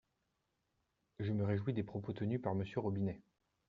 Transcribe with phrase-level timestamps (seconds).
[1.19, 3.21] Je me réjouis des propos tenus par Monsieur Robinet.